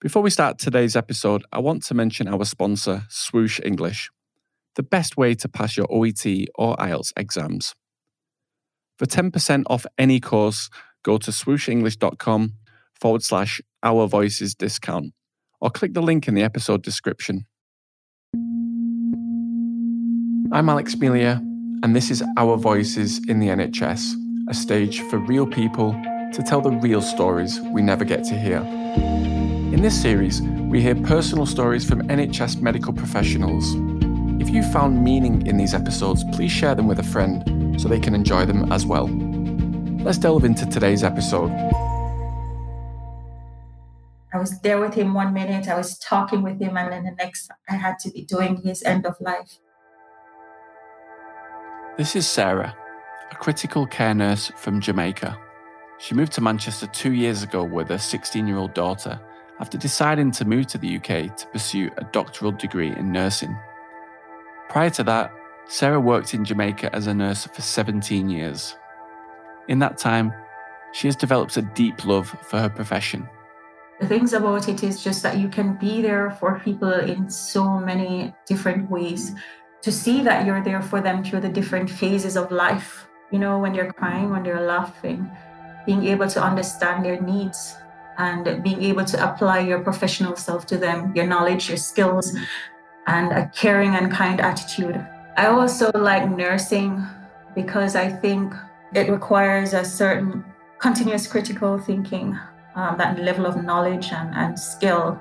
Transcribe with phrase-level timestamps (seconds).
[0.00, 4.08] Before we start today's episode, I want to mention our sponsor, Swoosh English,
[4.76, 7.74] the best way to pass your OET or IELTS exams.
[8.98, 10.70] For 10% off any course,
[11.02, 12.54] go to swooshenglish.com
[12.98, 15.12] forward slash our voices discount
[15.60, 17.44] or click the link in the episode description.
[20.50, 21.42] I'm Alex Melia,
[21.82, 24.14] and this is Our Voices in the NHS,
[24.48, 25.92] a stage for real people
[26.32, 29.39] to tell the real stories we never get to hear.
[29.80, 33.76] In this series, we hear personal stories from NHS medical professionals.
[34.38, 37.98] If you found meaning in these episodes, please share them with a friend so they
[37.98, 39.08] can enjoy them as well.
[40.04, 41.50] Let's delve into today's episode.
[44.34, 47.12] I was there with him one minute, I was talking with him, and then the
[47.12, 49.60] next, I had to be doing his end of life.
[51.96, 52.76] This is Sarah,
[53.32, 55.38] a critical care nurse from Jamaica.
[55.96, 59.18] She moved to Manchester two years ago with her 16 year old daughter
[59.60, 63.56] after deciding to move to the UK to pursue a doctoral degree in nursing.
[64.70, 65.32] Prior to that,
[65.68, 68.76] Sarah worked in Jamaica as a nurse for 17 years.
[69.68, 70.32] In that time,
[70.92, 73.28] she has developed a deep love for her profession.
[74.00, 77.78] The things about it is just that you can be there for people in so
[77.78, 79.32] many different ways.
[79.82, 83.58] To see that you're there for them through the different phases of life, you know,
[83.58, 85.30] when they're crying, when they're laughing,
[85.84, 87.76] being able to understand their needs
[88.20, 92.36] and being able to apply your professional self to them, your knowledge, your skills,
[93.06, 94.96] and a caring and kind attitude.
[95.38, 97.02] I also like nursing
[97.54, 98.52] because I think
[98.92, 100.44] it requires a certain
[100.78, 102.38] continuous critical thinking,
[102.74, 105.20] um, that level of knowledge and, and skill.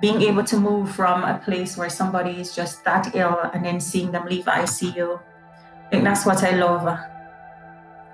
[0.00, 3.78] Being able to move from a place where somebody is just that ill and then
[3.78, 5.20] seeing them leave ICU.
[5.86, 6.98] I think that's what I love.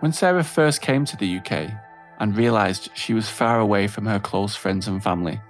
[0.01, 1.73] When Sarah first came to the UK,
[2.19, 5.41] and realised she was far away from her close friends and family,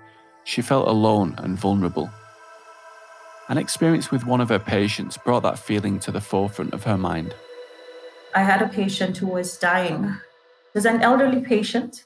[0.44, 2.10] she felt alone and vulnerable.
[3.48, 6.98] An experience with one of her patients brought that feeling to the forefront of her
[6.98, 7.34] mind.
[8.34, 10.14] I had a patient who was dying.
[10.74, 12.04] Was an elderly patient.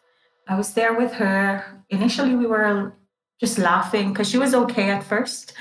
[0.49, 1.85] I was there with her.
[1.91, 2.95] Initially, we were
[3.41, 5.53] just laughing because she was okay at first.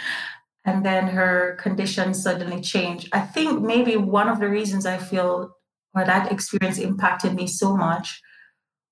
[0.63, 3.09] And then her condition suddenly changed.
[3.11, 5.55] I think maybe one of the reasons I feel
[5.95, 8.21] or that experience impacted me so much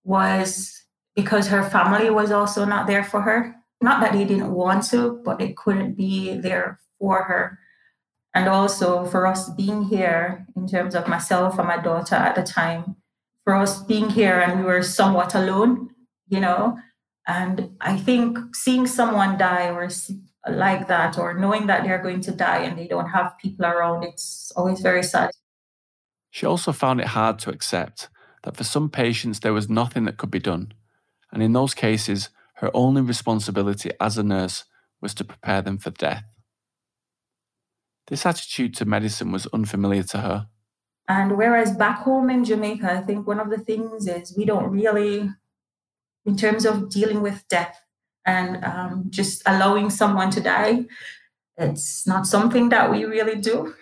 [0.09, 3.56] was because her family was also not there for her.
[3.80, 7.59] Not that they didn't want to, but they couldn't be there for her.
[8.34, 12.44] And also for us being here, in terms of myself and my daughter at the
[12.44, 12.96] time,
[13.44, 15.90] for us being here and we were somewhat alone,
[16.28, 16.78] you know.
[17.28, 19.90] And I think seeing someone die or
[20.50, 24.03] like that, or knowing that they're going to die and they don't have people around,
[24.03, 25.30] it's always very sad.
[26.31, 28.09] She also found it hard to accept
[28.44, 30.74] that for some patients there was nothing that could be done,
[31.32, 34.66] and in those cases, her only responsibility as a nurse
[35.02, 36.26] was to prepare them for death.
[38.08, 40.48] This attitude to medicine was unfamiliar to her.
[41.08, 44.70] And whereas back home in Jamaica, I think one of the things is we don't
[44.70, 45.30] really,
[46.26, 47.80] in terms of dealing with death
[48.26, 50.86] and um, just allowing someone to die,
[51.58, 53.74] it's not something that we really do.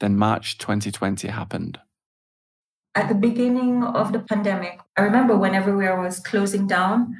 [0.00, 1.78] Then March 2020 happened.
[2.96, 7.14] At the beginning of the pandemic, I remember when everywhere was closing down.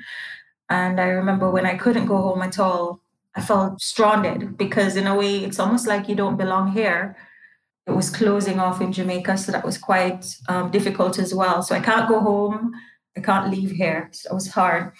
[0.70, 3.02] And I remember when I couldn't go home at all,
[3.34, 7.14] I felt stranded because, in a way, it's almost like you don't belong here.
[7.86, 11.62] It was closing off in Jamaica, so that was quite um, difficult as well.
[11.62, 12.72] So I can't go home,
[13.14, 14.08] I can't leave here.
[14.12, 14.94] So it was hard.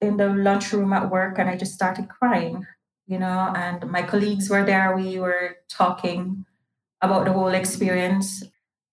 [0.00, 2.66] In the lunchroom at work, and I just started crying,
[3.06, 4.96] you know, and my colleagues were there.
[4.96, 6.46] We were talking
[7.02, 8.42] about the whole experience.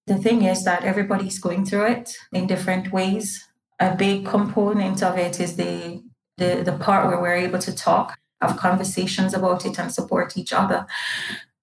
[0.08, 3.48] The thing is that everybody's going through it in different ways.
[3.80, 6.04] A big component of it is the,
[6.38, 10.54] the, the part where we're able to talk, have conversations about it, and support each
[10.54, 10.86] other.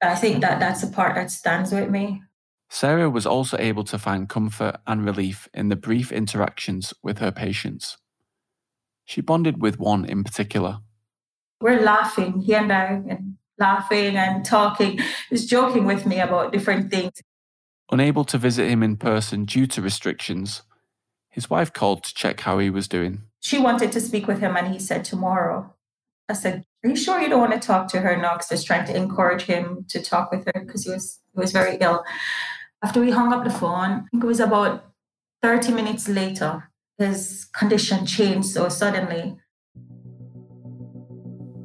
[0.02, 2.22] I think that that's the part that stands with me.
[2.69, 7.31] Sarah was also able to find comfort and relief in the brief interactions with her
[7.31, 7.98] patients.
[9.04, 10.78] She bonded with one in particular.
[11.61, 14.99] We're laughing, he and I, and laughing and talking.
[15.31, 17.20] He's joking with me about different things.
[17.92, 20.62] Unable to visit him in person due to restrictions,
[21.28, 23.24] his wife called to check how he was doing.
[23.40, 25.74] She wanted to speak with him, and he said tomorrow.
[26.26, 28.64] I said, "Are you sure you don't want to talk to her now?" Because was
[28.64, 32.02] trying to encourage him to talk with her because he was he was very ill.
[32.82, 34.86] After we hung up the phone, I think it was about
[35.42, 39.36] thirty minutes later, his condition changed so suddenly.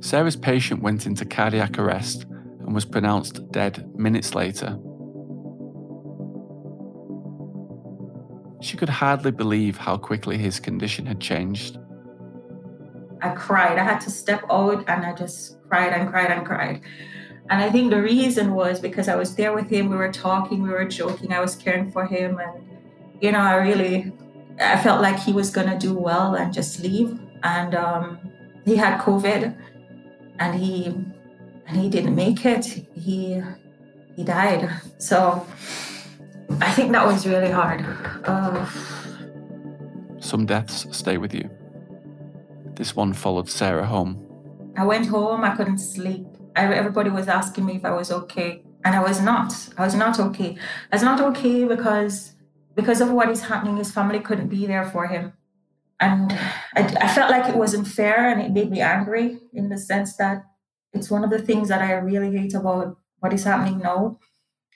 [0.01, 4.77] Sarah's patient went into cardiac arrest and was pronounced dead minutes later.
[8.67, 11.79] She could hardly believe how quickly his condition had changed.
[13.21, 13.77] I cried.
[13.77, 16.81] I had to step out and I just cried and cried and cried.
[17.49, 19.87] And I think the reason was because I was there with him.
[19.87, 21.31] We were talking, we were joking.
[21.31, 22.67] I was caring for him, and
[23.21, 24.11] you know, I really,
[24.59, 27.17] I felt like he was gonna do well and just leave.
[27.43, 28.19] And um,
[28.65, 29.55] he had COVID,
[30.39, 30.87] and he,
[31.67, 32.65] and he didn't make it.
[32.65, 33.41] He,
[34.17, 34.69] he died.
[34.97, 35.47] So
[36.61, 37.85] I think that was really hard.
[38.25, 38.65] Uh,
[40.19, 41.49] Some deaths stay with you.
[42.75, 44.23] This one followed Sarah home.
[44.77, 45.43] I went home.
[45.43, 46.27] I couldn't sleep
[46.57, 49.53] everybody was asking me if I was okay, and I was not.
[49.77, 50.57] I was not okay.
[50.91, 52.35] I was not okay because
[52.75, 53.77] because of what is happening.
[53.77, 55.33] His family couldn't be there for him,
[55.99, 56.31] and
[56.75, 60.15] I, I felt like it wasn't fair, and it made me angry in the sense
[60.17, 60.43] that
[60.93, 64.19] it's one of the things that I really hate about what is happening now,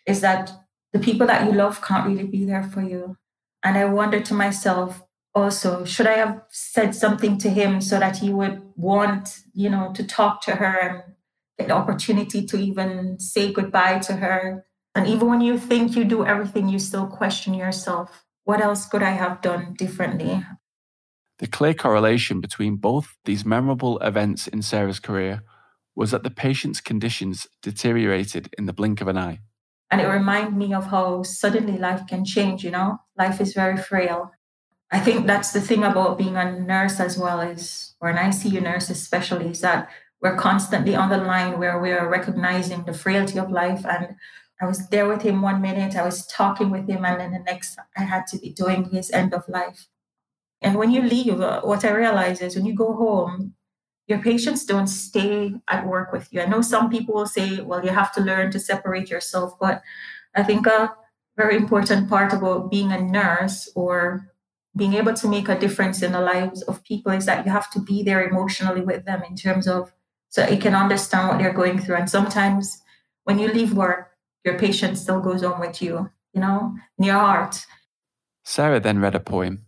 [0.05, 0.51] is that
[0.93, 3.17] the people that you love can't really be there for you.
[3.63, 5.03] And I wonder to myself,
[5.33, 9.93] also should i have said something to him so that he would want you know
[9.93, 11.03] to talk to her and
[11.61, 14.65] get the opportunity to even say goodbye to her.
[14.95, 19.03] And even when you think you do everything, you still question yourself what else could
[19.03, 20.43] I have done differently?
[21.37, 25.43] The clear correlation between both these memorable events in Sarah's career
[25.95, 29.39] was that the patient's conditions deteriorated in the blink of an eye.
[29.91, 33.01] And it reminded me of how suddenly life can change, you know?
[33.17, 34.31] Life is very frail.
[34.89, 38.61] I think that's the thing about being a nurse as well is, or an ICU
[38.61, 39.89] nurse especially, is that
[40.21, 43.85] we're constantly on the line where we are recognizing the frailty of life.
[43.85, 44.15] And
[44.61, 47.39] I was there with him one minute, I was talking with him, and then the
[47.39, 49.87] next, I had to be doing his end of life.
[50.61, 53.55] And when you leave, uh, what I realize is when you go home,
[54.11, 56.41] your patients don't stay at work with you.
[56.41, 59.81] I know some people will say, well, you have to learn to separate yourself, but
[60.35, 60.93] I think a
[61.37, 64.27] very important part about being a nurse or
[64.75, 67.71] being able to make a difference in the lives of people is that you have
[67.71, 69.93] to be there emotionally with them in terms of
[70.27, 71.95] so you can understand what they're going through.
[71.95, 72.81] And sometimes
[73.23, 74.11] when you leave work,
[74.43, 77.65] your patient still goes on with you, you know, in your heart.
[78.43, 79.65] Sarah then read a poem.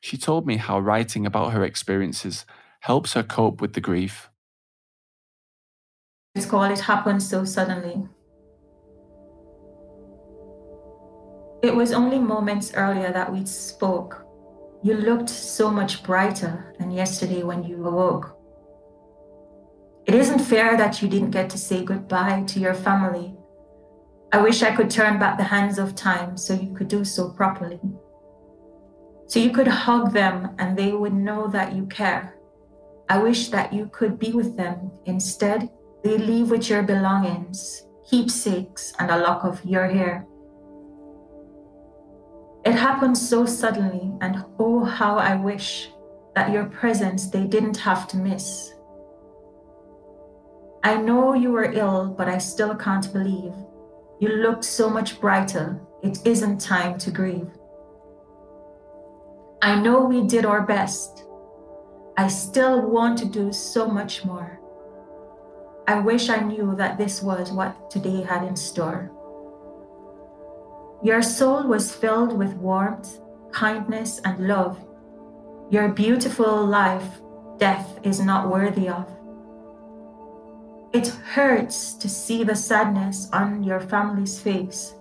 [0.00, 2.44] She told me how writing about her experiences
[2.82, 4.28] helps her cope with the grief.
[6.34, 8.08] It's called It Happened So Suddenly.
[11.62, 14.26] It was only moments earlier that we spoke.
[14.82, 18.36] You looked so much brighter than yesterday when you awoke.
[20.06, 23.36] It isn't fair that you didn't get to say goodbye to your family.
[24.32, 27.30] I wish I could turn back the hands of time so you could do so
[27.30, 27.78] properly.
[29.28, 32.34] So you could hug them and they would know that you care.
[33.12, 34.90] I wish that you could be with them.
[35.04, 35.68] Instead,
[36.02, 40.26] they leave with your belongings, keepsakes, and a lock of your hair.
[42.64, 45.90] It happened so suddenly, and oh, how I wish
[46.34, 48.72] that your presence they didn't have to miss.
[50.82, 53.52] I know you were ill, but I still can't believe.
[54.20, 55.82] You looked so much brighter.
[56.02, 57.50] It isn't time to grieve.
[59.60, 61.26] I know we did our best.
[62.16, 64.60] I still want to do so much more.
[65.88, 69.10] I wish I knew that this was what today had in store.
[71.02, 73.18] Your soul was filled with warmth,
[73.50, 74.78] kindness, and love.
[75.70, 77.20] Your beautiful life,
[77.58, 79.08] death is not worthy of.
[80.92, 84.94] It hurts to see the sadness on your family's face.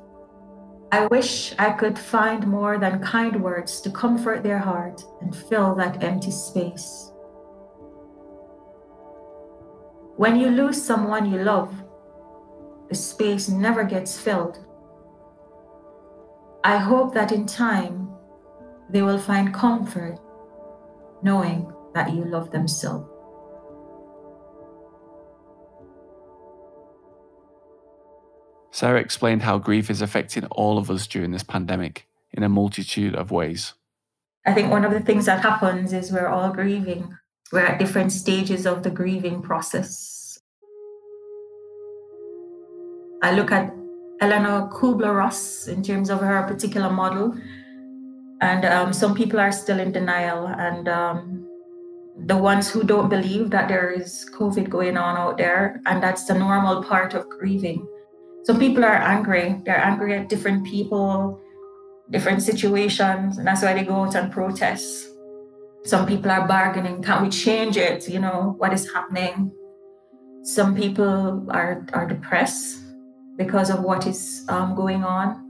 [0.93, 5.75] I wish I could find more than kind words to comfort their heart and fill
[5.75, 7.10] that empty space.
[10.21, 11.73] When you lose someone you love,
[12.89, 14.63] the space never gets filled.
[16.63, 18.07] I hope that in time
[18.87, 20.19] they will find comfort
[21.23, 23.09] knowing that you love them still.
[28.69, 33.15] Sarah explained how grief is affecting all of us during this pandemic in a multitude
[33.15, 33.73] of ways.
[34.45, 37.17] I think one of the things that happens is we're all grieving.
[37.51, 40.39] We're at different stages of the grieving process.
[43.21, 43.73] I look at
[44.21, 47.35] Eleanor Kubler Ross in terms of her particular model,
[48.39, 50.47] and um, some people are still in denial.
[50.47, 51.47] And um,
[52.25, 56.25] the ones who don't believe that there is COVID going on out there, and that's
[56.25, 57.85] the normal part of grieving.
[58.43, 59.61] Some people are angry.
[59.65, 61.39] They're angry at different people,
[62.09, 65.10] different situations, and that's why they go out and protest.
[65.83, 67.01] Some people are bargaining.
[67.01, 68.07] Can we change it?
[68.07, 69.51] You know, what is happening?
[70.43, 72.79] Some people are, are depressed
[73.37, 75.47] because of what is um, going on.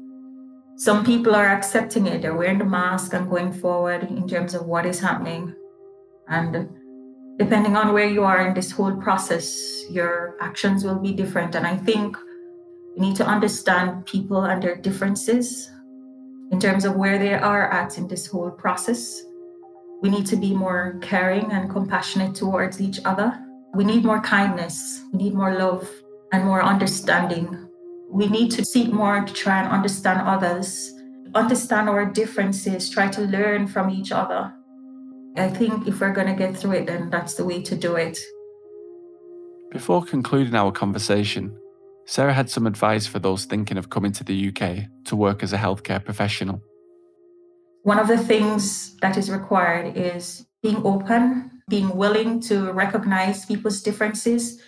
[0.78, 2.22] Some people are accepting it.
[2.22, 5.54] They're wearing the mask and going forward in terms of what is happening.
[6.28, 6.70] And
[7.38, 11.56] depending on where you are in this whole process, your actions will be different.
[11.56, 12.18] And I think
[12.96, 15.70] we need to understand people and their differences
[16.52, 19.24] in terms of where they are at in this whole process.
[20.02, 23.40] We need to be more caring and compassionate towards each other.
[23.76, 25.88] We need more kindness, we need more love
[26.32, 27.70] and more understanding.
[28.10, 30.92] We need to seek more to try and understand others,
[31.36, 34.52] understand our differences, try to learn from each other.
[35.38, 37.96] I think if we're going to get through it, then that's the way to do
[37.96, 38.18] it.
[39.70, 41.58] Before concluding our conversation,
[42.06, 45.54] Sarah had some advice for those thinking of coming to the UK to work as
[45.54, 46.62] a healthcare professional.
[47.84, 53.82] One of the things that is required is being open, being willing to recognize people's
[53.82, 54.62] differences,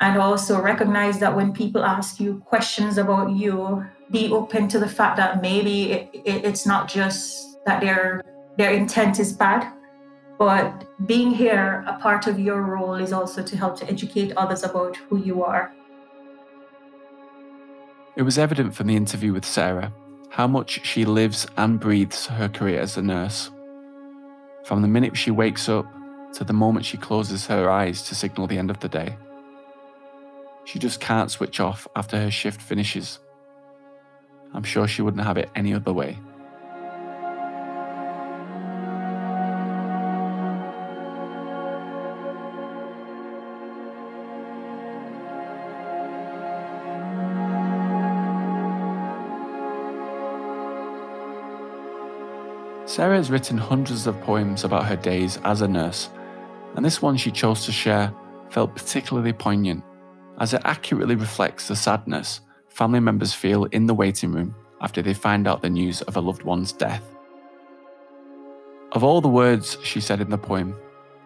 [0.00, 4.88] and also recognize that when people ask you questions about you, be open to the
[4.88, 8.22] fact that maybe it, it, it's not just that their
[8.58, 9.72] their intent is bad,
[10.38, 14.62] but being here, a part of your role is also to help to educate others
[14.62, 15.72] about who you are.
[18.14, 19.94] It was evident from the interview with Sarah
[20.32, 23.50] how much she lives and breathes her career as a nurse.
[24.64, 25.84] From the minute she wakes up
[26.32, 29.14] to the moment she closes her eyes to signal the end of the day.
[30.64, 33.18] She just can't switch off after her shift finishes.
[34.54, 36.18] I'm sure she wouldn't have it any other way.
[52.92, 56.10] Sarah has written hundreds of poems about her days as a nurse,
[56.76, 58.12] and this one she chose to share
[58.50, 59.82] felt particularly poignant
[60.40, 65.14] as it accurately reflects the sadness family members feel in the waiting room after they
[65.14, 67.02] find out the news of a loved one's death.
[68.92, 70.76] Of all the words she said in the poem,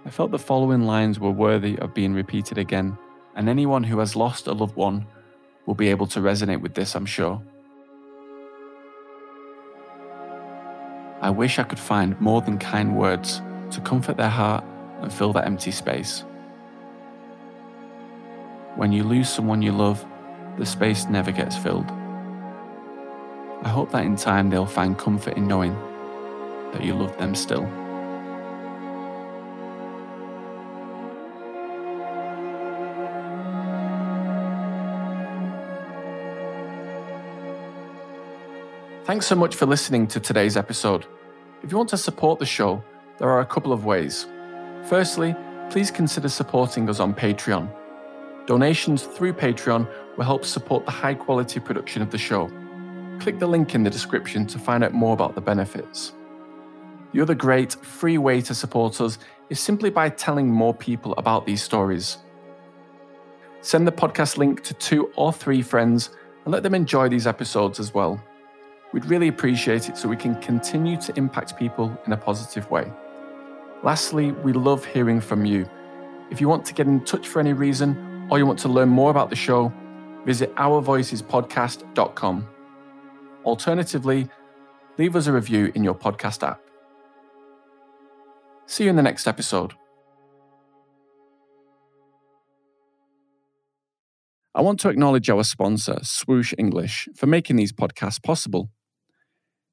[0.05, 2.97] I felt the following lines were worthy of being repeated again,
[3.35, 5.05] and anyone who has lost a loved one
[5.67, 7.43] will be able to resonate with this, I'm sure.
[11.21, 14.65] I wish I could find more than kind words to comfort their heart
[15.01, 16.25] and fill that empty space.
[18.77, 20.05] When you lose someone you love,
[20.59, 21.91] the space never gets filled.
[23.63, 25.75] I hope that in time they'll find comfort in knowing
[26.73, 27.67] that you love them still.
[39.07, 41.07] Thanks so much for listening to today's episode.
[41.63, 42.83] If you want to support the show,
[43.19, 44.27] there are a couple of ways.
[44.89, 45.37] Firstly,
[45.71, 47.73] please consider supporting us on Patreon.
[48.47, 52.51] Donations through Patreon will help support the high quality production of the show.
[53.21, 56.13] Click the link in the description to find out more about the benefits.
[57.13, 59.21] The other great free way to support us
[59.51, 62.19] is simply by telling more people about these stories.
[63.61, 66.11] Send the podcast link to two or three friends
[66.45, 68.21] and let them enjoy these episodes as well.
[68.93, 72.91] We'd really appreciate it so we can continue to impact people in a positive way.
[73.83, 75.69] Lastly, we love hearing from you.
[76.31, 78.89] If you want to get in touch for any reason or you want to learn
[78.89, 79.73] more about the show,
[80.25, 82.49] visit ourvoicespodcast.com.
[83.45, 84.29] Alternatively,
[84.99, 86.61] leave us a review in your podcast app.
[88.67, 89.75] See you in the next episode.
[94.55, 98.71] I want to acknowledge our sponsor, Swoosh English, for making these podcasts possible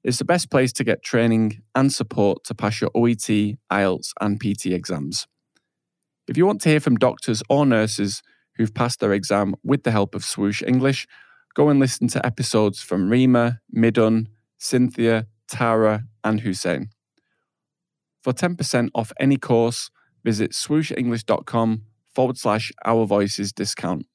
[0.04, 4.40] is the best place to get training and support to pass your OET, IELTS, and
[4.40, 5.28] PT exams.
[6.28, 8.22] If you want to hear from doctors or nurses
[8.56, 11.08] who've passed their exam with the help of Swoosh English,
[11.54, 16.90] go and listen to episodes from Rima, Midun, Cynthia, Tara, and Hussein.
[18.22, 19.90] For 10% off any course,
[20.24, 21.84] visit swooshenglish.com
[22.16, 24.06] forward slash our voices discount.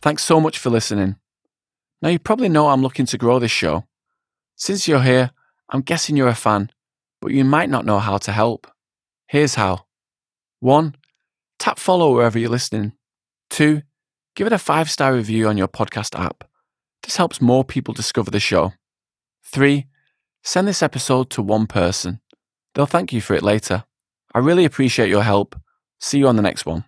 [0.00, 1.16] Thanks so much for listening.
[2.02, 3.84] Now, you probably know I'm looking to grow this show.
[4.56, 5.30] Since you're here,
[5.70, 6.70] I'm guessing you're a fan,
[7.20, 8.66] but you might not know how to help.
[9.28, 9.86] Here's how
[10.60, 10.96] 1.
[11.58, 12.92] Tap follow wherever you're listening.
[13.50, 13.82] 2.
[14.34, 16.44] Give it a five star review on your podcast app.
[17.02, 18.72] This helps more people discover the show.
[19.44, 19.86] 3.
[20.42, 22.20] Send this episode to one person.
[22.74, 23.84] They'll thank you for it later.
[24.34, 25.54] I really appreciate your help.
[26.00, 26.84] See you on the next one.